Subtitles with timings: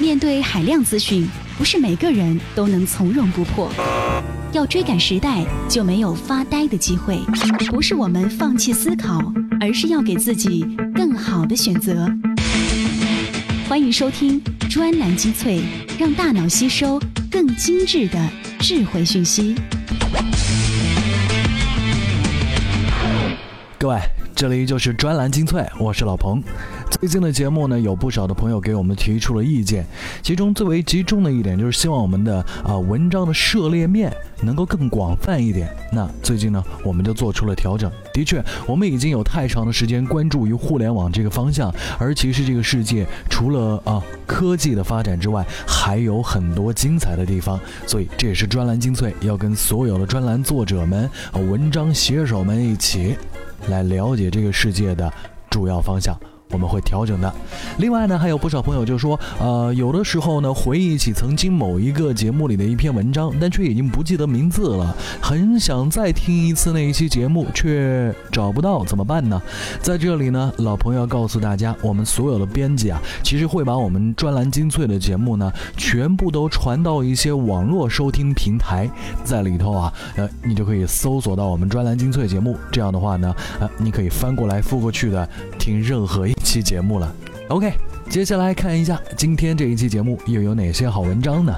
[0.00, 1.28] 面对海量资讯，
[1.58, 3.70] 不是每个人都能从容不迫。
[4.50, 7.18] 要追赶时代，就没有发呆的机会。
[7.68, 9.20] 不是我们放弃思考，
[9.60, 12.08] 而是要给自己更好的选择。
[13.68, 14.40] 欢迎收听
[14.70, 15.60] 专栏精粹，
[15.98, 16.98] 让大脑吸收
[17.30, 18.18] 更精致的
[18.58, 19.54] 智慧讯息。
[23.78, 24.00] 各位，
[24.34, 26.42] 这里就是专栏精粹，我是老彭。
[26.90, 29.86] 最近的节目呢，有不少的朋友给我们提出了意见，
[30.22, 34.12] 其中最为集中的一点就是希望我们的啊文章的涉猎面
[34.42, 35.70] 能够更广泛一点。
[35.92, 37.90] 那最近呢，我们就做出了调整。
[38.12, 47.58] 的确，我们已经有太长的时间关注于互联网这个方向，而其实这个世界除了啊科技的发展之外，还有很多精彩的地方。
[47.86, 53.16] 所以这也是专栏精粹要跟所有的专栏作者们、啊文章写手们一起。
[53.68, 55.12] 来了解这个世界的
[55.50, 56.18] 主要方向。
[56.50, 57.32] 我们会调整的。
[57.78, 69.40] 另外呢，还有不少朋友就说，呃，有的时候呢，回忆起曾经某一个节目里的一篇文章，但却已经不记得名字了，很想再听一次那一期节目，却找不到，怎么办呢？
[69.80, 78.90] 在这里呢，老朋友要告诉大家，我们所有的编辑啊，其实会把我们专栏精粹的节目呢，全部都传到一些网络收听平台，
[79.24, 82.56] 在里头啊，呃，你就可以搜索到我们专栏精粹节目。
[82.72, 86.34] 这样的话呢，呃，你可以翻过来覆过去的听任何一。
[86.42, 87.14] 期节目了
[87.48, 87.72] ，OK，
[88.08, 91.54] 接下来看一下今天这一期节目又有哪些好文章呢？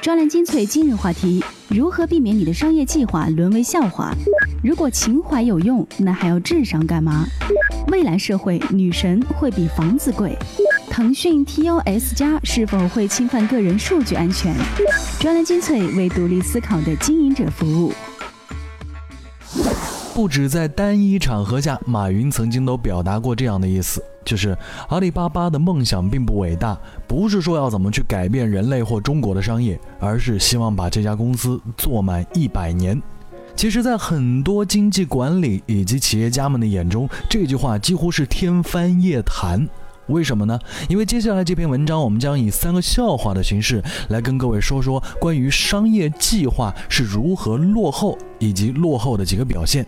[0.00, 4.12] 专栏精粹今日话题：如何避免你的商业计划沦为笑话？
[4.62, 7.26] 如果情怀有用，那还要智商干嘛？
[7.88, 10.36] 未来社会女神会比房子贵？
[10.88, 14.54] 腾讯 TOS 加是否会侵犯个人数据安全？
[15.20, 17.92] 专栏精粹为独立思考的经营者服务。
[20.12, 24.56] 不止在单一场合下，马云曾经都表达过这样的意思，就是
[24.88, 33.00] 阿里巴巴的梦想并不伟大，不是说要怎么去改变人类或中国的商业，而是希望把这家公司做满一百年。
[33.56, 39.66] 其实，在很多经济管理以及企业家们的眼中，这句话几乎是天方夜谭。
[40.08, 40.58] 为什么呢？
[40.88, 49.86] 因为接下来这篇文章，我们将以三个笑话的形式来跟各位说说关于商业计划是如何落后以及落后的几个表现。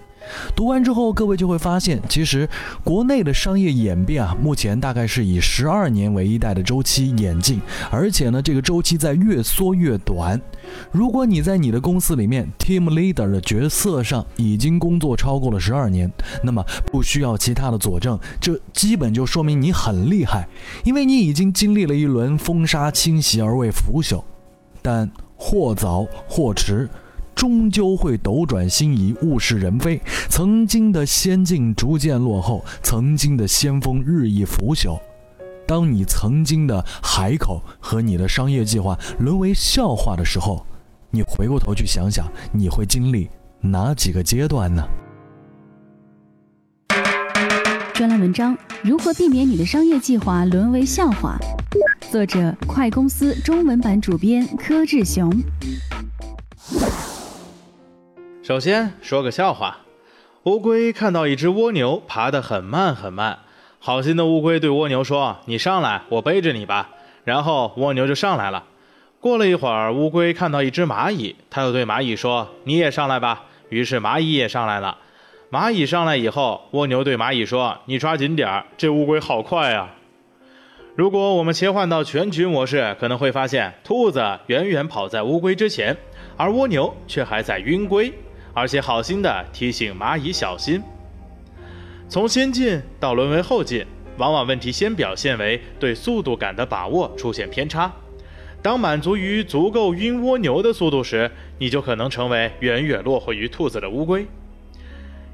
[0.54, 2.48] 读完之后，各位就会发现，其实
[2.82, 7.60] 国内的商业演变啊，目前大概是以十二年为一代的周期演进，
[7.90, 10.40] 而且呢，这个周期在越缩越短。
[10.90, 16.10] 如果你在你的公司里面 team leader 的角色上已经工作超过了十二年，
[16.42, 20.48] 那么不需要其他的佐证，这基本就说明你很厉害，
[20.84, 24.22] 因为你已经经历了一轮风沙侵袭而未腐朽。
[24.80, 26.88] 但或早或迟。
[27.34, 30.00] 终究会斗转星移，物是人非。
[30.28, 34.98] 曾经的先进逐渐落后，曾经的先锋日益腐朽。
[35.66, 40.66] 当你曾经的海口和你的商业计划沦为笑话的时候，
[41.10, 43.28] 你回过头去想想，你会经历
[43.60, 44.82] 哪几个阶段呢？
[47.94, 51.38] 专栏文章：如何避免你的商业计划沦为笑话？
[52.10, 55.30] 作者：快公司中文版主编柯志雄。
[58.42, 59.78] 首先说个笑话：
[60.42, 63.38] 乌龟看到一只蜗牛爬得很慢很慢，
[63.78, 66.90] 好心的乌龟对蜗牛说：“你上来，我背着你吧。”
[67.22, 68.64] 然后蜗牛就上来了。
[69.20, 74.98] 过了一会儿，乌龟看到一只蚂蚁，它又对蚂蚁说：“你也上来吧。”于是蚂蚁也上来了。
[75.52, 79.94] 蚂蚁上来以后，蜗牛对蚂蚁说：“你抓紧点儿，这乌龟好快啊！”
[80.96, 85.96] 如果我们切换到全局模式，可能会发现兔子远远跑在乌龟之前，
[86.36, 88.12] 而蜗牛却还在晕龟。
[88.54, 90.82] 而且好心的提醒蚂蚁小心。
[92.08, 93.86] 从先进到沦为后进，
[94.18, 97.90] 往往问题先表现为对速度感的把握出现偏差。
[98.60, 104.26] 当满足于足够晕蜗牛的速度时，你就可能成为远远落后于兔子的乌龟。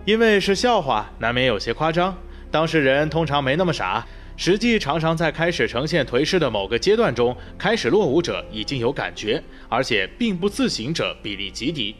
[0.04, 2.16] 因为是笑话，难免有些夸张。
[2.50, 11.94] 当事人通常没那么傻，实际常常在开始呈现颓势的某个阶段中，开始落伍者已经有感觉，而且并不自省者比例极低。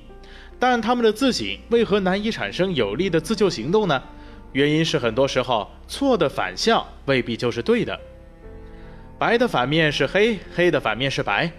[0.59, 4.03] 但他们的自省为何难以产生有力的自救行动呢？
[4.53, 7.99] 原因是很多时候错的反向未必就是对的。
[9.19, 11.51] 白的反面是黑，黑的反面是白，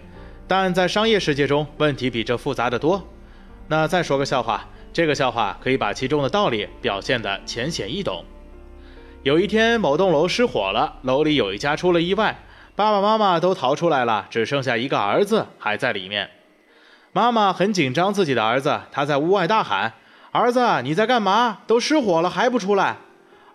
[0.48, 3.08] 但在商业世界中，问题比这复杂的多。
[3.68, 8.26] 那再说个笑话，这个笑话可以把其中的道理表现得浅显易懂。
[9.24, 12.40] 有一天，某栋楼失火了，楼里有一家出了意外，
[12.76, 16.30] 爸爸妈妈都逃出来了，只剩下一个儿子还在里面。
[17.12, 19.94] 妈妈很紧张自己的儿子，他在屋外大喊
[20.32, 21.60] ：“儿子，你在干嘛？
[21.66, 22.98] 都失火了还不出来？”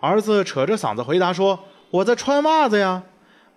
[0.01, 1.59] 儿子扯着嗓子回答说
[1.89, 3.03] ：“我在穿袜子呀！”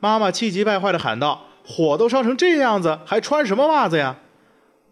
[0.01, 4.17] 妈妈气急败坏地喊道：“火都烧成这样子，还穿什么袜子呀？”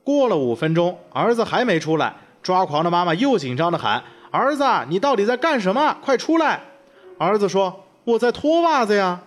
[0.02, 5.96] 过了五分钟，儿子还没出来，抓狂的妈妈又紧张地喊：“儿子，你到底在干什么？
[6.02, 6.60] 快出来！”
[7.18, 9.20] 儿子说：“我在脱袜子呀。”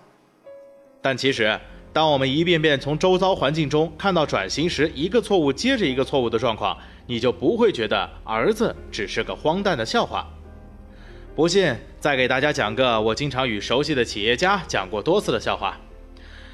[1.02, 1.60] 但其实，
[1.92, 6.78] 当我们一遍遍从周遭环境中看到转型时一个错误接着一个错误的状况，
[7.08, 10.28] 你就不会觉得儿子只是个荒诞的笑话。
[11.36, 15.78] 不信，再给大家讲个我经常与熟悉的企业家讲过多次的笑话。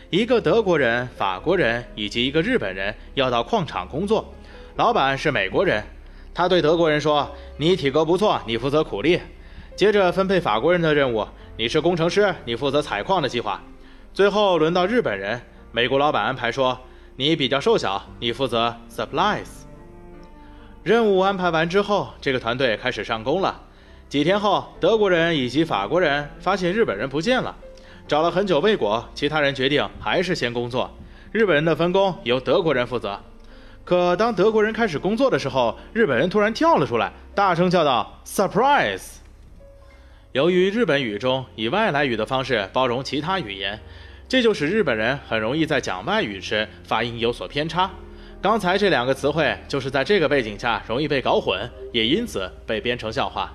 [0.10, 4.34] 一个德国人、法国人以及一个日本人要到矿场工作，
[4.78, 5.84] 老板是美国人。
[6.34, 9.20] 他对德国人说：“你体格不错，你负责苦力。”
[9.76, 11.28] 接着分配法国人的任务
[11.58, 13.62] ：“你是工程师，你负责采矿的计划。”
[14.16, 15.42] 最后轮到日本人，
[15.74, 16.80] 美国老板安排说
[17.18, 19.66] ：“你比较瘦小，你负责 supplies。”
[20.84, 23.62] 任务安排完之后，这个团队开始上工了。
[24.08, 27.54] 几天后，德国人以及法国人发现日本人不见了。
[28.08, 30.90] 找了很久未果，其他人决定还是先工作。
[31.34, 33.20] 日本人的分工由德国人负责。
[33.84, 39.16] 可当德国人开始工作的时候，日本人突然跳了出来，大声叫道：“Surprise！”
[40.32, 43.80] 由于日本语中以外来语的方式包容其他语言，
[44.28, 47.92] 这就使日本人很容易在讲外语时发音有所偏差。
[48.42, 53.54] 刚才这两个词汇就是在这个背景下容易被搞混，也因此被编成笑话。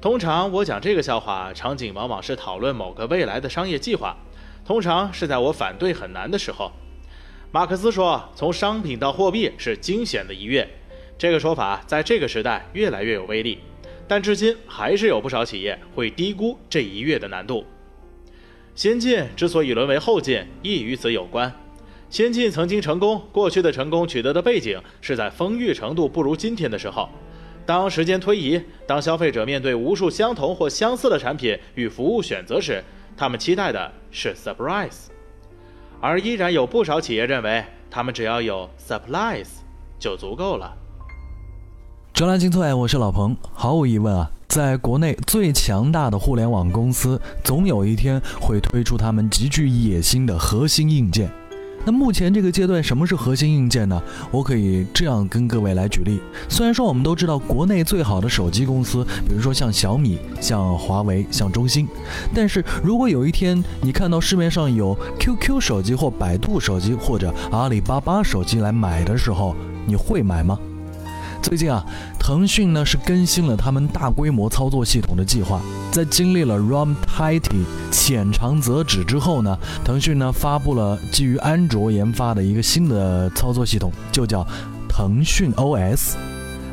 [0.00, 4.16] 通常我讲这个笑话，场景往往是讨论某个未来的商业计划，
[4.64, 6.72] 通常是在我反对很难的时候。
[7.52, 10.66] 马克思说：“从商品到货币是惊险的一跃。”
[11.18, 13.58] 这个说法在这个时代越来越有威力，
[14.08, 17.64] 但至今还是有不少企业会低估这一跃的难度。
[18.76, 21.50] 先进之所以沦为后进，亦与此有关。
[22.10, 27.08] 先进曾经成功，过去的成功取得的背景是在丰裕程度不如今天的时候。
[27.64, 32.84] 当时间推移，当消费者面对无数相同或相似的产品与服务选择时，
[33.16, 35.06] 他们期待的是 surprise，
[35.98, 39.48] 而依然有不少企业认为，他们只要有 supplies
[39.98, 40.76] 就足够了。
[42.16, 43.36] 专栏精粹，我是老彭。
[43.52, 51.30] 毫无疑问啊，在国内最强大的互联网公司，总有一天会推出他们极具野心的核心硬件。
[51.84, 54.02] 那目前这个阶段，什么是核心硬件呢？
[54.30, 56.18] 我可以这样跟各位来举例。
[56.48, 61.86] 虽然说我们都知道国内最好的手机公司，比如说像小米、像华为、像中兴，
[62.34, 69.54] 但是如果有一天你看到市面上有 QQ 手机或百度手机或者阿里巴巴手机来买的时候，
[69.84, 70.58] 你会买吗？
[71.42, 71.84] 最近啊，
[72.18, 75.60] 腾讯呢是更新了他们大规模操作系统的计划。
[75.92, 84.46] 在经历了 ROM Tighty 浅尝辄止之后呢，腾讯呢发布了基于安卓研发的一个新的操作系统，就叫
[84.88, 86.14] 腾讯 OS。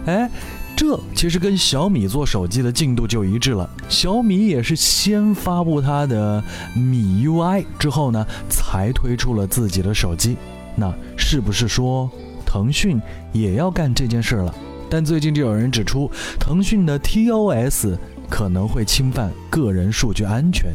[0.06, 0.30] 哎，
[0.75, 3.69] 这其实跟小米做手机的进度就一致了。
[3.88, 6.44] 小米也是先发布它的
[6.74, 10.36] 米 UI 之后呢，才推出了自己的手机。
[10.75, 12.09] 那是不是说？
[12.54, 13.02] 腾讯
[13.32, 14.54] 也要干这件事了，
[14.88, 16.08] 但最近就有人指出，
[16.40, 17.98] 腾讯的 TOS
[18.30, 20.72] 可能会侵犯个人数据安全。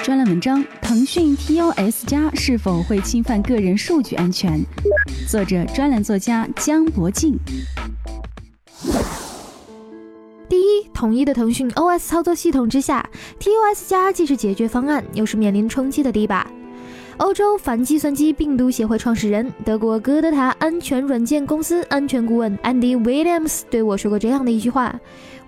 [0.00, 4.64] 专栏文章：腾讯 TOS 加是否会侵犯个人数据安全？
[5.28, 7.36] 作者：专栏作家江博静。
[10.48, 13.10] 第一，统一的腾讯 OS 操作系统之下
[13.40, 16.46] ，TOS 加既是解决方案，又是面临冲击的堤坝。
[17.18, 24.94] 欧洲反计算机病毒协会创始人、德国哥德塔安全软件公司安全顾问 Andy Williams 对我说过这样的一句话：“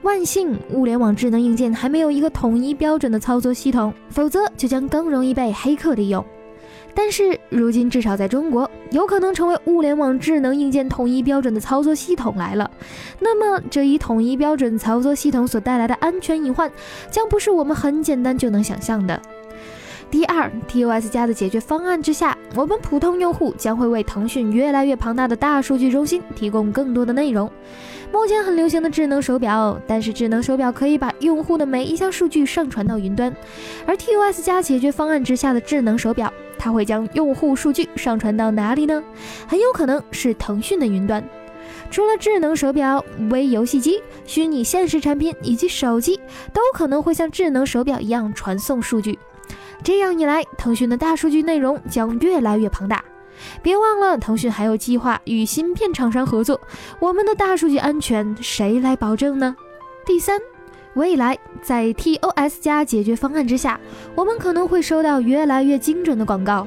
[0.00, 6.24] 万幸，物联网智能硬件还没有一个统一标准的操作系统，否则就将更容易被黑客利用。
[6.94, 12.68] 但是如今，至少在中国，有可能成为物联网智能硬件统一标准的操作系统来了。
[13.20, 16.72] 那么，这一统一标准操作系统所带来的安全隐患，
[17.10, 19.20] 将不是我们很简单就能想象的。”
[20.10, 27.50] 第二，TOS 加的解决方案之下，我们普通用户将会为腾讯越来越庞大的大数据中心提供更多的内容。
[28.10, 33.34] 目前很流行的智能手表，但是智能手表可以把用户的每一项数据上传到云端，
[33.86, 39.04] 而 TOS 加解决方案之下的智能手表，它会将用户数据上传到哪里呢？
[39.46, 41.22] 很有可能是腾讯的云端。
[41.90, 46.18] 除了智能手表，微游戏机、虚拟现实产品以及手机
[46.50, 49.18] 都可能会像智能手表一样传送数据。
[49.82, 53.02] 这样一来，腾讯的大数据内容将越来越庞大。
[53.62, 56.60] 别忘了，腾讯还有计划与芯片厂商合作。
[56.98, 59.54] 我们的大数据安全谁来保证呢？
[60.04, 60.40] 第三，
[60.94, 63.78] 未来在 TOS 加解决方案之下，
[64.16, 66.66] 我们可能会收到越来越精准的广告。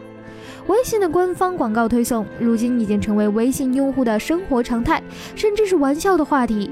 [0.67, 5.03] 微信的官方广告推送，如今已经成为微信用户的生活常态，
[5.35, 6.71] 甚至是玩笑的话题。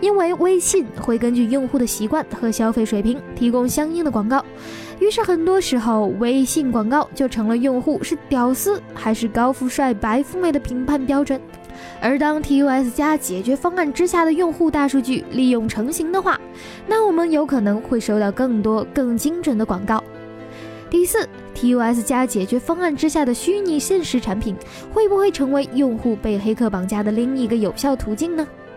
[0.00, 4.44] 因为微信会根据用户的习惯和消费水平提供相应的广告，
[5.00, 11.40] 于是很多时候微信广告就成了用户是屌丝还是高富帅、白富美的评判标准。
[12.00, 16.40] 而当 TUS 加解决方案之下的用户大数据利用成型的话，
[16.86, 20.02] 那我们有可能会收到更多更精准的广告。
[20.90, 24.56] 第四，TUS 加解决方案之下的虚拟现实产品
[24.92, 28.46] 会不会成为用户被黑客绑架的另一个有效途径呢？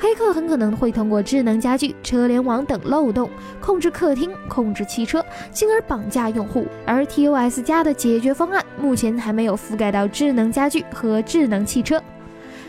[0.00, 3.28] 黑客很可能会通过智能家居、车联网等漏洞
[3.60, 6.66] 控制客厅、控制汽车，进而绑架用户。
[6.86, 12.02] 而 TOS 加的解决方案目前还没有覆盖到智能家居和智能汽车。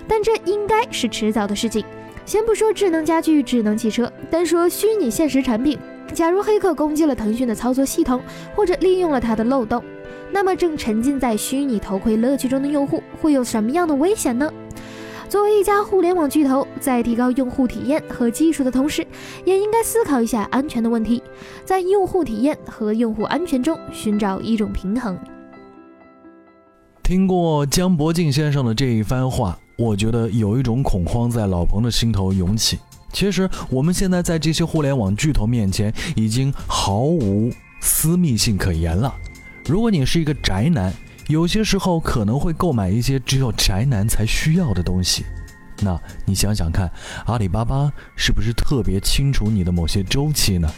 [0.09, 1.85] 但这应该是迟早的事情。
[2.25, 5.79] 先不说智能家居、智能汽车，单说虚拟现实产品，
[6.13, 8.21] 假如黑客攻击了腾讯的操作系统，
[8.53, 9.81] 或者利用了它的漏洞，
[10.31, 14.51] 那么正沉浸在虚拟头盔乐趣中的用户会有什么样的危险呢？
[15.31, 19.07] 作为一家互联网巨头，在提高用户体验和技术的同时，
[19.45, 21.23] 也应该思考一下安全的问题，
[21.63, 25.17] 在用户体验和用户安全中寻找一种平衡。
[27.01, 29.57] 听过江伯敬先生的这一番话。
[29.77, 32.77] 我觉得有一种恐慌在老彭的心头涌起。
[33.13, 39.15] 其实我们现在在这些互联网巨头面前已经毫无私密性可言了。
[39.65, 40.93] 如果你是一个宅男，
[41.31, 45.25] 有些时候可能会购买一些只有宅男才需要的东西。
[45.79, 46.91] 那你想想看，
[47.25, 50.69] 阿里巴巴是不是特别清楚你的某些周期呢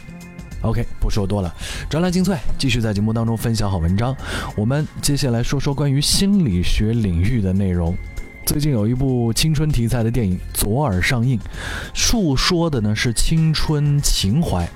[0.62, 1.52] ？OK，不说多了，
[1.90, 4.16] 专栏精粹继续在节目当中分享好文章。
[4.56, 7.98] 我们接下来说说关于心理学领域的内容。
[8.46, 11.40] 最近有一部青春题材的电影《左耳》上映，
[11.96, 14.70] 述说的呢是青春情怀，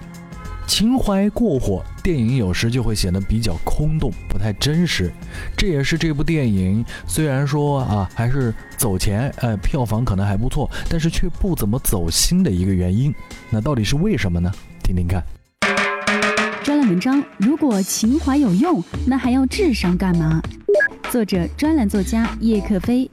[0.67, 5.09] 情怀过火，电影有时就会显得比较空洞，不太真实。
[5.55, 13.15] 这也是这部电影虽然说啊还是走钱，呃票房可能还不错，但是却不怎么走心的一个原因。
[13.49, 14.51] 那到底是为什么呢？
[14.83, 15.23] 听听看。
[16.63, 20.41] 专栏文章：如果情怀有用，那还要智商干嘛？
[21.09, 23.09] 作者：专栏作家叶克飞。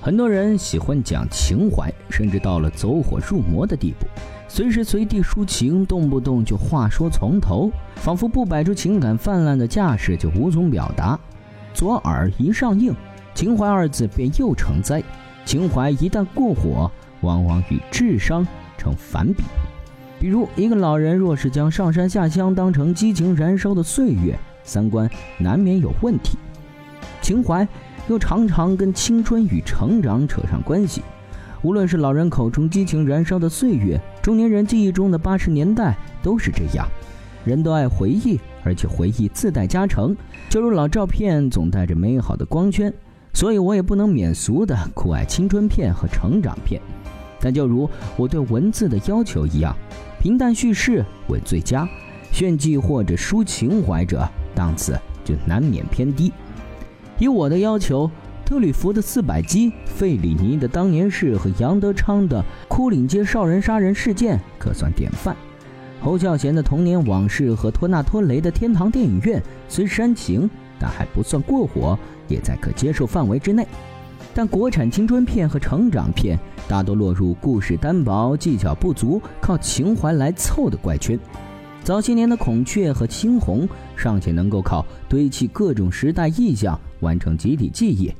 [0.00, 4.06] 很多人喜欢讲情怀，甚至到了走火入魔的地步，
[4.52, 11.16] 随时随地抒情，动不动就话说从头，仿佛不摆出情感泛滥的架势就无从表达。
[11.72, 12.92] 左耳一上映，
[13.32, 15.00] 情怀二字便又成灾。
[15.44, 16.90] 情怀一旦过火，
[17.20, 18.44] 往往与智商
[18.76, 19.44] 成反比。
[20.18, 26.36] 比如一个老人若是将上山下乡当成激情燃烧的岁月，三观难免有问题。
[27.22, 27.66] 情怀。
[28.08, 31.00] 又常常跟青春与成长扯上关系，
[31.62, 36.86] 无论是老人口中激情燃烧的岁月，中年人记忆中的八十年代，都是这样。
[37.44, 40.16] 人都爱回忆，而且回忆自带加成，
[40.48, 42.94] 就如老照片总带着美好的光圈，
[43.32, 46.80] 所以我也不能免俗的酷爱青春片和成长片。
[47.40, 49.74] 但就如我对文字的要求一样，
[50.20, 51.88] 平淡叙事为最佳，
[52.30, 56.32] 炫技或者抒情怀者档次就难免偏低。
[57.18, 58.08] 以我的要求，
[58.50, 65.36] 特吕弗的《四百击》，费里尼的《当年事》和杨德昌的《枯岭街少人杀人事件》可算典范。
[66.00, 73.64] 侯孝贤的《童年往事》和托纳托雷的《天堂电影院》虽煽情，但还不算过火，也在可接受范围之内。
[74.34, 81.16] 但国产青春片和成长片大多落入故事单薄、技巧不足、靠情怀来凑的怪圈。
[81.84, 83.64] 早些年的《孔雀》和《猩红》
[83.94, 86.76] 尚且能够靠堆砌各种时代意象。
[86.98, 88.12] 完成集体记忆，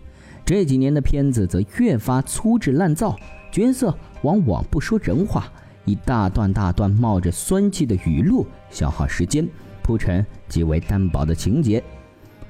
[0.51, 3.15] 这几年的片子则越发粗制滥造，
[3.53, 5.45] 角色往往不说人话，
[5.85, 9.49] 以大段大段冒着酸气的语录消耗时间，
[9.81, 11.81] 铺陈极为单薄的情节。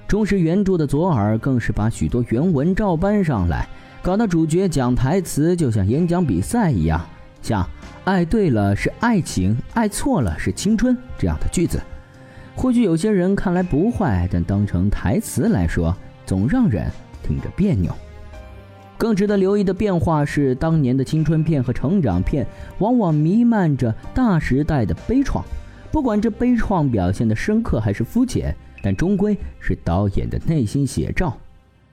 [0.09, 3.69] 忠实原著的左耳更是把许多原文照搬上来，
[4.01, 6.99] 搞得主角讲台词就像演讲比赛一样，
[7.43, 7.69] 像
[8.05, 11.79] “爱对了是爱情，爱错了是青春”这样的句子。
[12.57, 15.95] 或许有些人看来不坏，但当成台词来说。
[16.27, 16.89] 总让人
[17.31, 17.95] 听着别扭。
[18.99, 22.45] 更值得留意的变化是，当年的青春片和成长片
[22.81, 25.43] 往往弥漫着大时代的悲怆，
[25.93, 31.35] 不管这悲怆表现的深刻还是肤浅，但终归是导演的内心写照。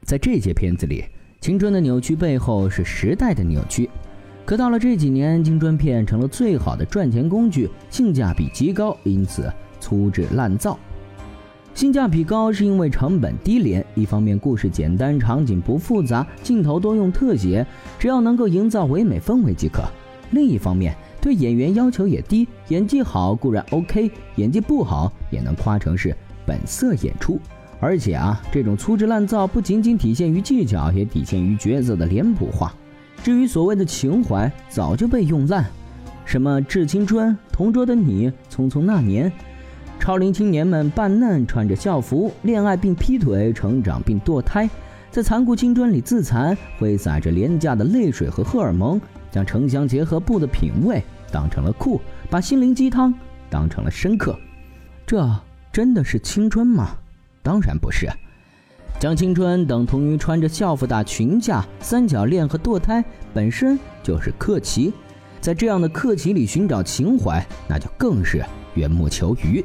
[0.01, 1.05] 在这些片子里，
[1.39, 3.89] 青春的扭曲背后是时代的扭曲。
[4.43, 10.77] 可到了这几年，青春片成了最好的赚钱工具，性价比极高，因此粗制滥造。
[11.77, 17.63] 性价比高是因为成本低廉，一方面故事简单，场景不复杂，镜头多用特写，
[17.99, 19.83] 只要能够营造唯美氛围即可；
[20.31, 26.17] 另一方面对演员要求也低，演技好固然 OK，演技不好也能夸成是
[26.47, 27.39] 本色演出。
[27.79, 32.73] 而且啊，这种粗制滥造不仅仅体现于技巧，也体现于角色的脸谱化。
[33.23, 35.63] 至于所谓的情怀，早就被用烂。
[36.25, 39.31] 什么致青春、同桌的你、匆匆那年，
[39.99, 44.69] 超龄青年们扮嫩，穿着校服，恋爱并劈腿，成长并堕胎，
[45.11, 48.99] 在残酷青春里自残，挥洒着廉价的泪水和荷尔蒙，
[49.29, 51.99] 将城乡结合部的品味当成了酷，
[52.29, 53.13] 把心灵鸡汤
[53.49, 54.37] 当成了深刻。
[55.05, 55.29] 这
[55.73, 56.91] 真的是青春吗？
[57.43, 58.07] 当然不是。
[58.99, 64.93] 将青春等同于穿着校服打群架、三角恋和堕胎，本身就是客气。
[65.39, 69.63] 在这样的客气里寻找情怀，那就更是缘木求鱼。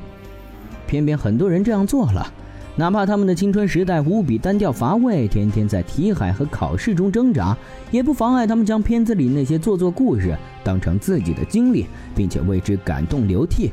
[0.86, 2.32] 偏偏很多人这样做了，
[2.76, 7.56] 哪怕他们的青春时代无比单调乏味，天天在题海和考试中挣扎，
[7.90, 13.72] 也不妨碍他们将片子里那些做作故事当成自己的经历，并且为之感动流涕。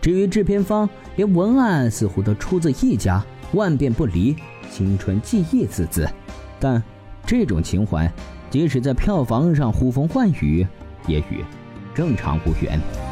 [0.00, 4.36] 至于制片方，连文案似乎都出自一家，万变不离，
[4.70, 6.08] 青春记忆字字。
[6.60, 6.82] 但
[7.26, 8.10] 这种情怀，
[8.50, 10.66] 即使在票房上呼风唤雨。
[11.06, 11.42] 也与
[11.94, 13.07] 正常无缘。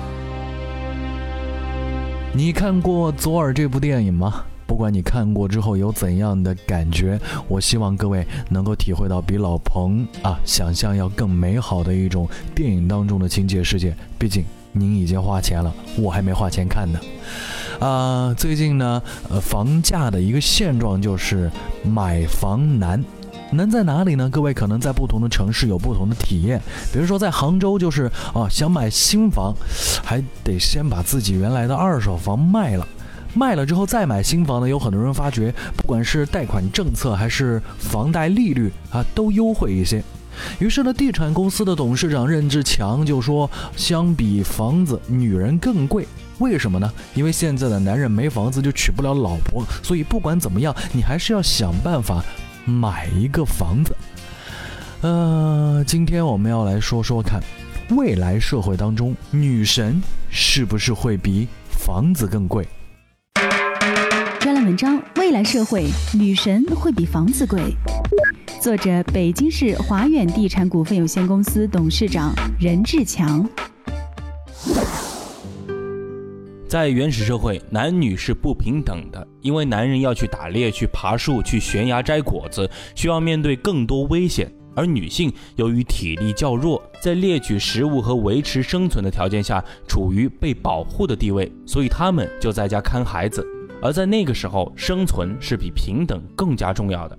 [2.36, 4.44] 你看过《左耳》这部电影吗？
[4.66, 13.96] 不管你看过之后有怎样的感觉，我希望各位能够体会到比老彭啊想象要更美好的一种电影当中的情节世界。
[14.18, 17.00] 毕竟您已经花钱了，我还没花钱看呢。
[17.80, 21.50] 啊，最近呢，呃，房价的一个现状就是
[21.82, 23.02] 买房难。
[23.52, 24.28] 难在哪里呢？
[24.28, 26.60] 各位可能在不同的城市有不同的体验。
[26.92, 29.54] 比如说在杭州，就是啊，想买新房，
[30.04, 32.86] 还得先把自己原来的二手房卖了，
[33.34, 34.68] 卖了之后再买新房呢。
[34.68, 40.02] 有很多人发觉，不管是贷款政策还是房贷利率啊，都优惠一些。
[40.58, 46.06] 于是呢，地产公司的董事长任志强就说：“相比房子，女人更贵。
[46.40, 46.92] 为什么呢？
[47.14, 52.22] 因为现在的男人没房子就娶不了老婆，所以不管怎么样，你还是要想办法。”
[52.66, 53.96] 买一个房子，
[55.00, 57.40] 呃，今天我们要来说说看，
[57.90, 62.66] 未来社会当中，女神是不是会比房子更贵？
[64.40, 67.72] 专栏文章：未来社会，女神会比房子贵。
[68.60, 73.48] 作者：北京市华远地产股份有限公司董事长任志强。
[76.68, 93.46] 在原始社会，男女是不平等的，因为男人要去打猎、去爬树、去悬崖摘果子，需要面对更多危险；而女性由于体力较弱，在猎取食物和维持生存的条件下，处于被保护的地位，所以她们就在家看孩子。
[93.80, 97.16] 而在那个时候，生存是比平等更加重要的。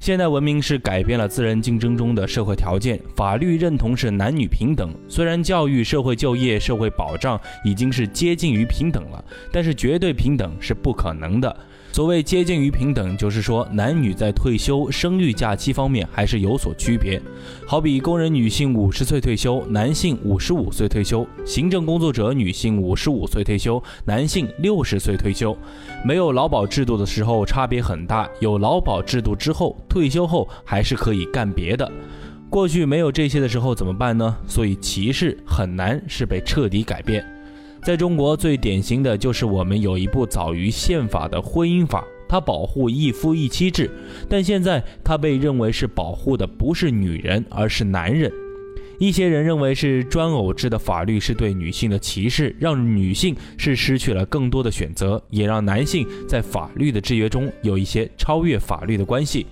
[0.00, 4.94] 现代文明是改变了自然竞争中的社会条件，法律认同是男女平等。
[5.06, 11.54] 虽然教育、社会就业、社会保障已经是接近于平等了，但是绝对平等是不可能的。
[11.92, 17.20] 所谓接近于平等，就是说男女在退休、生育假期方面还是有所区别。
[17.66, 25.54] 好比工人女性五十岁退休，男性五十五岁退休；行政工作者女性五十五岁退休，男性六十岁退休。
[26.04, 31.90] 没有劳保制度的时候差别很大，有劳保制度之后，退休后还是可以干别的。
[32.48, 34.36] 过去没有这些的时候怎么办呢？
[34.46, 37.22] 所以歧视很难是被彻底改变。
[37.82, 43.90] 在中国最典型的就是我们有一部早于宪法的婚姻法，它保护一夫一妻制，
[44.28, 48.30] 但现在它被认为是保护的不是女人，而是男人。
[48.98, 59.46] 一些人认为是专偶制的法律是对女性的歧视，让女性是失去了更多的选择，也让男性在法律的制约中有一些超越法律的关系。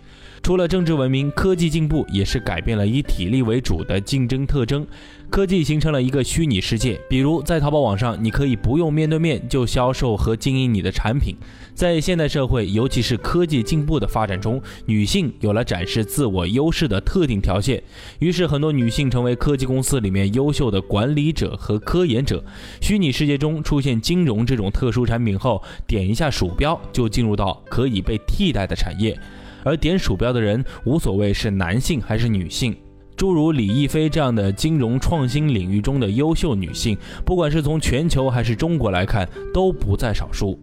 [0.48, 4.86] 除了政治文明，科技进步也是改变了以体力为主的竞争特征。
[5.28, 11.36] 科技形成了一个虚拟世界，比如在淘宝网上，你可以不用面对面就销售和经营你的产品。
[11.74, 17.82] 在现代社会，尤其是科技进步的发展中，女性有了展示自我优势的特定条件，
[18.18, 22.42] 于是很多女性成为科技公司里面优秀的管理者和科研者。
[22.80, 29.14] 虚拟世界中出现金融这种特殊产品后，点一下鼠标就进入到可以被替代的产业。
[29.64, 32.76] 而点鼠标的人无所谓是男性还是女性，
[33.16, 40.58] 诸如李亦菲这样的金融创新领域中的优秀女性，不管是从全球还是中国来看，都不在少数。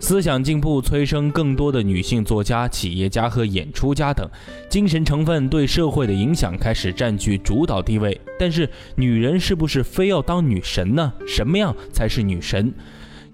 [0.00, 4.28] 思想进步催生更多的女性作家、企业家和演出家等，
[4.68, 8.20] 精神成分对社会的影响开始占据主导地位。
[8.38, 11.12] 但是，女人是不是非要当女神呢？
[11.26, 12.72] 什么样才是女神？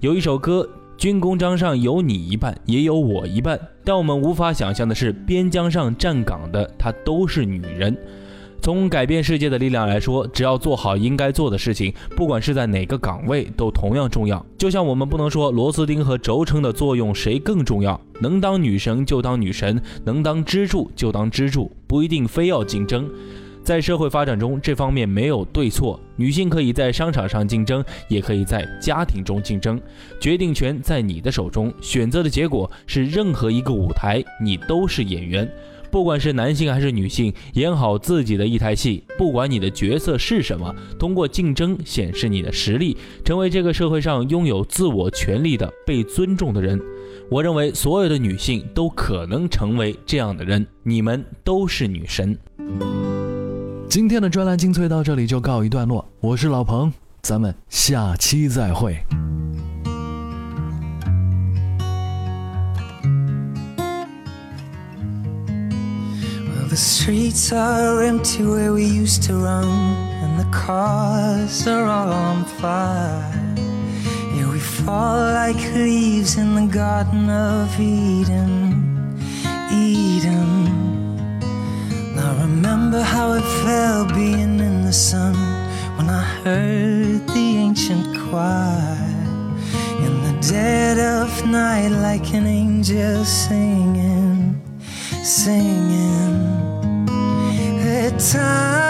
[0.01, 0.69] 有一首歌。
[0.97, 7.97] 军功章上有你一半，也有我一半，但我们无法想象的是，边疆上站岗的她都是女人。
[8.63, 14.43] 从改变世界的力量来说，只要做好应该做的事情，不管是在哪个岗位，都同样重要。
[14.57, 23.07] 就像我们不能说螺丝钉和轴承的作用谁更重要，能当女神就当女神，能当支柱就当支柱，不一定非要竞争。
[23.65, 29.81] 在社会发展中，这方面没有对错，女性可以在商场上竞争，也可以在家庭中竞争，
[30.21, 35.51] 决定权在你的手中，选择的结果是任何一个舞台，你都是演员。
[35.91, 39.05] 不管是男性还是女性，演好自己的一台戏。
[39.17, 46.81] 不管你的角色是什么，通过竞争显示你的实力，成为这个社会上拥有自我权利的、被尊重的人。
[47.31, 50.67] 我认为所有的女性都可能成为这样的人。
[50.83, 52.37] 你们都是女神。
[53.95, 56.05] 今天的专栏精粹到这里就告一段落。
[56.19, 58.99] 我是老彭，咱们下期再会。
[66.67, 73.23] The streets are empty where we used to run, and the cars are all on fire.
[74.37, 78.75] Yeah, we fall like leaves in the Garden of Eden.
[79.71, 80.74] Eden.
[82.95, 85.35] Remember how it felt being in the sun
[85.97, 88.97] when I heard the ancient choir
[89.99, 94.63] in the dead of night, like an angel singing,
[95.25, 96.39] singing.
[97.83, 98.84] That time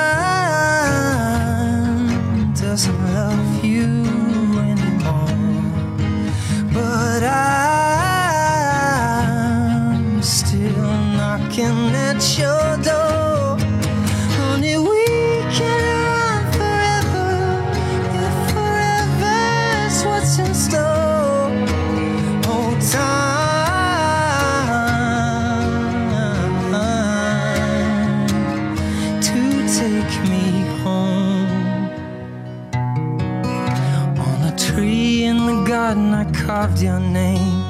[35.75, 37.65] garden, I carved your name.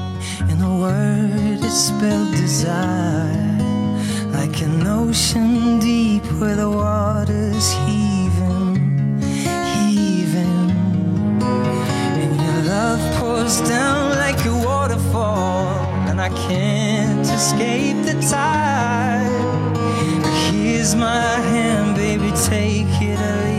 [0.51, 3.57] In a word, it spelled desire.
[4.37, 8.75] Like an ocean deep where the water's heaving,
[9.73, 10.69] heaving.
[12.21, 15.65] And your love pours down like a waterfall.
[16.09, 19.77] And I can't escape the tide.
[20.51, 23.54] Here's my hand, baby, take it or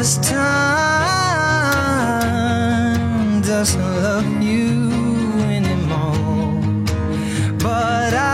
[0.00, 0.40] Cause time
[3.42, 4.90] doesn't love you
[5.42, 6.58] anymore.
[7.58, 8.24] But I'm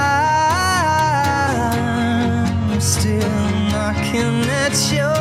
[2.81, 3.29] still
[3.73, 5.16] knocking at your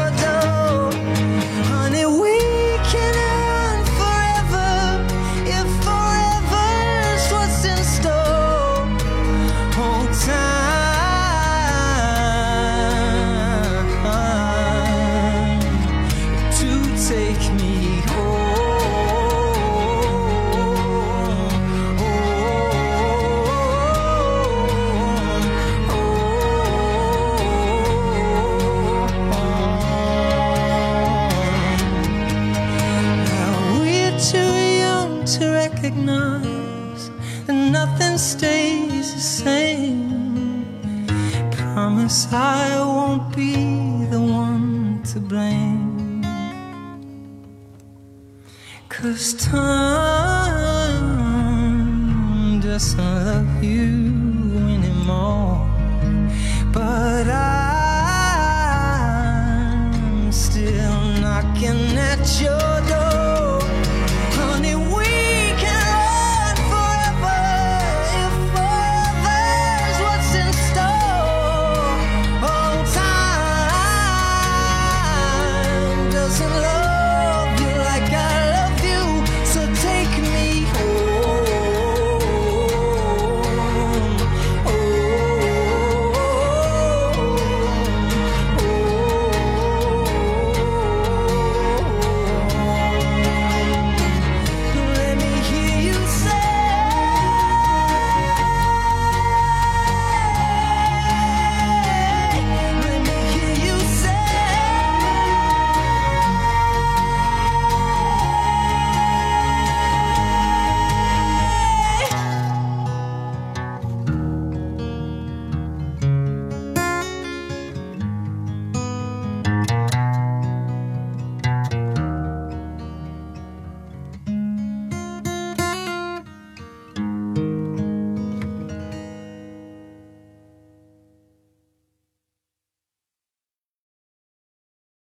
[42.76, 43.54] I won't be
[44.14, 46.24] the one to blame.
[48.90, 49.76] Cause time
[52.60, 53.88] doesn't love you
[54.76, 55.44] anymore.